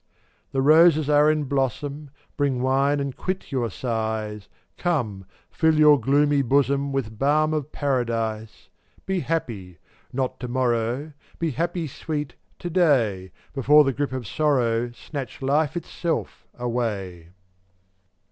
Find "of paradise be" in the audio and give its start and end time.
7.53-9.19